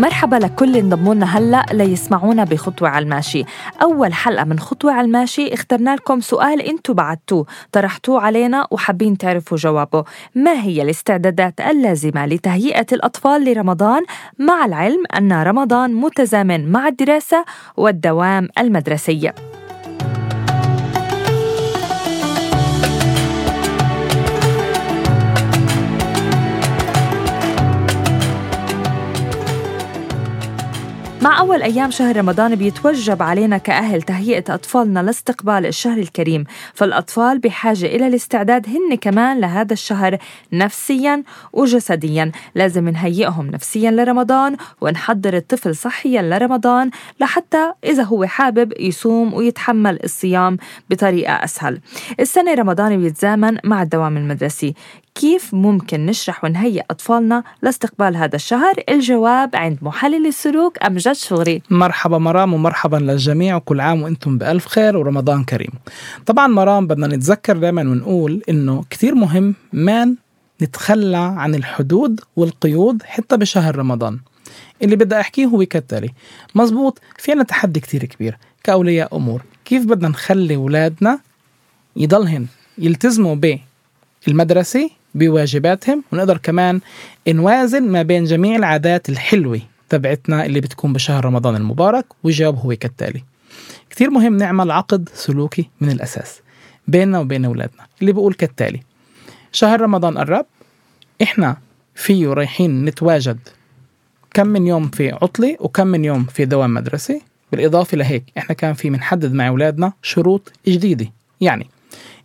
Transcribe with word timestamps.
مرحبا 0.00 0.36
لكل 0.36 0.76
انضموا 0.76 1.14
لنا 1.14 1.38
هلا 1.38 1.66
ليسمعونا 1.72 2.44
بخطوة 2.44 2.88
على 2.88 3.02
الماشي، 3.02 3.44
أول 3.82 4.14
حلقة 4.14 4.44
من 4.44 4.58
خطوة 4.58 4.92
على 4.92 5.04
الماشي 5.04 5.54
اخترنا 5.54 5.96
لكم 5.96 6.20
سؤال 6.20 6.62
أنتم 6.62 6.94
بعتوه، 6.94 7.46
طرحتوه 7.72 8.20
علينا 8.20 8.66
وحابين 8.70 9.18
تعرفوا 9.18 9.56
جوابه، 9.56 10.04
ما 10.34 10.62
هي 10.62 10.82
الاستعدادات 10.82 11.60
اللازمة 11.60 12.26
لتهيئة 12.26 12.86
الأطفال 12.92 13.44
لرمضان؟ 13.44 14.02
مع 14.38 14.64
العلم 14.64 15.02
أن 15.16 15.32
رمضان 15.32 15.94
متزامن 15.94 16.72
مع 16.72 16.88
الدراسة 16.88 17.44
والدوام 17.76 18.48
المدرسي؟ 18.58 19.32
أول 31.50 31.62
أيام 31.62 31.90
شهر 31.90 32.16
رمضان 32.16 32.54
بيتوجب 32.54 33.22
علينا 33.22 33.58
كأهل 33.58 34.02
تهيئة 34.02 34.54
أطفالنا 34.54 35.00
لاستقبال 35.00 35.66
الشهر 35.66 35.98
الكريم 35.98 36.44
فالأطفال 36.74 37.38
بحاجة 37.38 37.86
إلى 37.86 38.06
الاستعداد 38.06 38.66
هن 38.68 38.96
كمان 38.96 39.40
لهذا 39.40 39.72
الشهر 39.72 40.18
نفسيا 40.52 41.22
وجسديا. 41.52 42.32
لازم 42.54 42.88
نهيئهم 42.88 43.46
نفسيا 43.46 43.90
لرمضان 43.90 44.56
ونحضر 44.80 45.36
الطفل 45.36 45.76
صحيا 45.76 46.22
لرمضان 46.22 46.90
لحتى 47.20 47.72
إذا 47.84 48.02
هو 48.02 48.24
حابب 48.24 48.72
يصوم 48.80 49.34
ويتحمل 49.34 49.98
الصيام 50.04 50.56
بطريقة 50.90 51.32
أسهل. 51.32 51.80
السنة 52.20 52.54
رمضان 52.54 53.02
بيتزامن 53.02 53.58
مع 53.64 53.82
الدوام 53.82 54.16
المدرسي. 54.16 54.74
كيف 55.14 55.54
ممكن 55.54 56.06
نشرح 56.06 56.44
ونهيئ 56.44 56.82
أطفالنا 56.90 57.44
لاستقبال 57.62 58.16
هذا 58.16 58.36
الشهر؟ 58.36 58.74
الجواب 58.88 59.56
عند 59.56 59.78
محلل 59.82 60.26
السلوك 60.26 60.78
أمجد 60.82 61.12
شغري. 61.12 61.62
مرحبا 61.70 62.18
مرام 62.18 62.54
ومرحبا 62.54 62.96
للجميع. 62.96 63.56
وكل 63.56 63.80
عام 63.80 64.02
وأنتم 64.02 64.38
بألف 64.38 64.66
خير 64.66 64.96
ورمضان 64.96 65.44
كريم. 65.44 65.70
طبعا 66.26 66.46
مرام 66.46 66.86
بدنا 66.86 67.06
نتذكر 67.06 67.56
دائما 67.56 67.82
ونقول 67.82 68.42
إنه 68.48 68.84
كثير 68.90 69.14
مهم 69.14 69.54
ما 69.72 70.16
نتخلى 70.62 71.16
عن 71.16 71.54
الحدود 71.54 72.20
والقيود 72.36 73.02
حتى 73.02 73.36
بشهر 73.36 73.76
رمضان. 73.76 74.18
اللي 74.82 74.96
بدي 74.96 75.20
أحكيه 75.20 75.46
هو 75.46 75.64
كالتالي. 75.66 76.10
مزبوط 76.54 77.00
في 77.18 77.32
عنا 77.32 77.42
تحدي 77.42 77.80
كتير 77.80 78.04
كبير 78.04 78.38
كأولياء 78.64 79.16
أمور. 79.16 79.42
كيف 79.64 79.84
بدنا 79.84 80.08
نخلي 80.08 80.56
أولادنا 80.56 81.20
يضلهن 81.96 82.46
يلتزموا 82.78 83.36
بالمدرسة 84.26 84.90
بواجباتهم 85.14 86.04
ونقدر 86.12 86.38
كمان 86.38 86.80
نوازن 87.28 87.82
ما 87.82 88.02
بين 88.02 88.24
جميع 88.24 88.56
العادات 88.56 89.08
الحلوة 89.08 89.60
تبعتنا 89.88 90.46
اللي 90.46 90.60
بتكون 90.60 90.92
بشهر 90.92 91.24
رمضان 91.24 91.56
المبارك 91.56 92.04
والجواب 92.24 92.58
هو 92.58 92.76
كالتالي. 92.76 93.24
كثير 93.90 94.10
مهم 94.10 94.36
نعمل 94.36 94.70
عقد 94.70 95.08
سلوكي 95.14 95.68
من 95.80 95.90
الأساس 95.90 96.40
بيننا 96.88 97.18
وبين 97.18 97.44
أولادنا 97.44 97.86
اللي 98.00 98.12
بقول 98.12 98.34
كالتالي. 98.34 98.80
شهر 99.52 99.80
رمضان 99.80 100.18
قرب 100.18 100.46
إحنا 101.22 101.56
فيه 101.94 102.28
رايحين 102.28 102.84
نتواجد 102.84 103.38
كم 104.34 104.46
من 104.46 104.66
يوم 104.66 104.88
في 104.88 105.12
عطلة 105.12 105.56
وكم 105.60 105.86
من 105.86 106.04
يوم 106.04 106.24
في 106.24 106.44
دوام 106.44 106.74
مدرسي 106.74 107.22
بالإضافة 107.52 107.96
لهيك 107.96 108.24
إحنا 108.38 108.54
كان 108.54 108.74
في 108.74 108.90
بنحدد 108.90 109.32
مع 109.32 109.48
أولادنا 109.48 109.92
شروط 110.02 110.52
جديدة. 110.68 111.06
يعني 111.40 111.66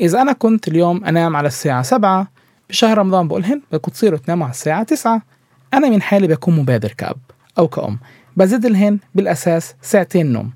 إذا 0.00 0.22
أنا 0.22 0.32
كنت 0.32 0.68
اليوم 0.68 1.04
أنام 1.04 1.36
على 1.36 1.46
الساعة 1.48 1.82
سبعة 1.82 2.28
بشهر 2.70 2.98
رمضان 2.98 3.28
بقولهن 3.28 3.62
بدكم 3.72 3.92
تصيروا 3.92 4.18
تناموا 4.18 4.46
على 4.46 4.52
الساعة 4.54 4.82
9 4.82 5.22
أنا 5.74 5.88
من 5.88 6.02
حالي 6.02 6.26
بكون 6.26 6.56
مبادر 6.56 6.92
كأب 6.92 7.16
أو 7.58 7.68
كأم. 7.68 7.98
بزيد 8.36 8.66
لهن 8.66 8.98
بالأساس 9.14 9.74
ساعتين 9.82 10.32
نوم. 10.32 10.50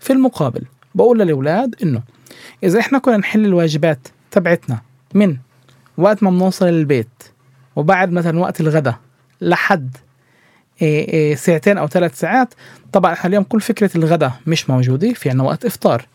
في 0.00 0.12
المقابل 0.12 0.62
بقول 0.94 1.18
للأولاد 1.18 1.74
إنه 1.82 2.02
إذا 2.62 2.80
إحنا 2.80 2.98
كنا 2.98 3.16
نحل 3.16 3.44
الواجبات 3.44 4.08
تبعتنا 4.30 4.80
من 5.14 5.36
وقت 5.98 6.22
ما 6.22 6.30
بنوصل 6.30 6.66
البيت 6.68 7.08
وبعد 7.76 8.12
مثلا 8.12 8.38
وقت 8.38 8.60
الغداء 8.60 8.98
لحد 9.40 9.96
إيه 10.82 11.08
إيه 11.08 11.34
ساعتين 11.34 11.78
أو 11.78 11.86
ثلاث 11.86 12.18
ساعات 12.18 12.54
طبعا 12.92 13.12
إحنا 13.12 13.28
اليوم 13.28 13.44
كل 13.44 13.60
فكرة 13.60 13.90
الغداء 13.96 14.32
مش 14.46 14.70
موجودة 14.70 15.12
في 15.12 15.30
عنا 15.30 15.42
وقت 15.42 15.64
إفطار. 15.64 16.06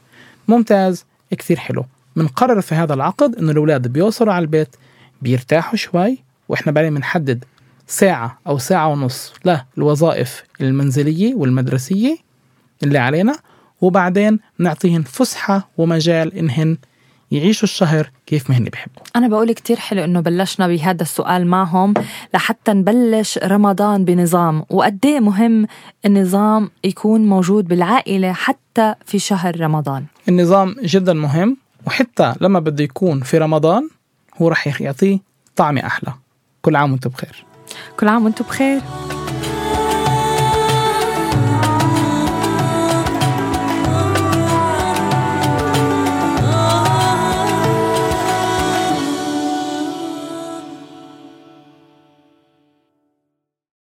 ممتاز 0.48 1.06
كثير 1.38 1.58
حلو. 1.58 1.86
بنقرر 2.16 2.62
في 2.62 2.76
هذا 2.76 2.94
العقد 2.94 3.36
إنه 3.36 3.52
الأولاد 3.52 3.88
بيوصلوا 3.88 4.34
على 4.34 4.42
البيت 4.42 4.76
بيرتاحوا 5.22 5.76
شوي 5.76 6.18
وإحنا 6.50 6.72
بعدين 6.72 6.96
بنحدد 6.96 7.46
ساعة 7.88 8.40
أو 8.48 8.58
ساعة 8.58 8.88
ونص 8.88 9.34
للوظائف 9.78 10.44
المنزلية 10.62 11.36
والمدرسية 11.36 12.18
اللي 12.84 12.98
علينا 12.98 13.36
وبعدين 13.82 14.40
نعطيهن 14.60 15.04
فسحة 15.04 15.70
ومجال 15.78 16.34
إنهن 16.34 16.78
يعيشوا 17.32 17.64
الشهر 17.64 18.12
كيف 18.26 18.50
ما 18.50 18.58
هن 18.58 18.64
بيحبوا. 18.64 19.04
أنا 19.16 19.28
بقول 19.28 19.52
كتير 19.52 19.78
حلو 19.78 20.04
إنه 20.04 20.20
بلشنا 20.20 20.68
بهذا 20.68 21.02
السؤال 21.02 21.48
معهم 21.48 21.94
لحتى 22.34 22.74
نبلش 22.74 23.38
رمضان 23.38 24.06
بنظام 24.06 24.64
وقد 24.70 25.06
مهم 25.08 25.68
النظام 26.06 26.70
يكون 26.84 27.26
موجود 27.26 27.68
بالعائلة 27.68 28.34
حتى 28.34 28.96
في 29.06 29.20
شهر 29.20 29.62
رمضان؟ 29.62 30.06
النظام 30.30 30.76
جدا 30.84 31.14
مهم 31.14 31.58
وحتى 31.88 32.34
لما 32.42 32.60
بده 32.60 32.84
يكون 32.84 33.22
في 33.22 33.38
رمضان 33.38 33.90
هو 34.42 34.48
رح 34.48 34.82
يعطيه 34.82 35.20
طعمة 35.56 35.86
أحلى. 35.86 36.14
كل 36.62 36.76
عام 36.76 36.92
وأنتم 36.92 37.10
بخير. 37.10 37.46
كل 38.00 38.08
عام 38.08 38.26
وأنتم 38.26 38.46
بخير. 38.46 38.82